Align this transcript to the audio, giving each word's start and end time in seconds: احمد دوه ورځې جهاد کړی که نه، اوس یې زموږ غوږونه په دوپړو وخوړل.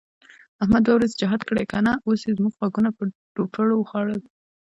احمد 0.63 0.81
دوه 0.83 0.95
ورځې 0.97 1.19
جهاد 1.21 1.41
کړی 1.49 1.63
که 1.71 1.77
نه، 1.87 1.93
اوس 2.07 2.21
یې 2.27 2.31
زموږ 2.37 2.53
غوږونه 2.59 2.89
په 2.97 3.03
دوپړو 3.35 3.75
وخوړل. 3.77 4.19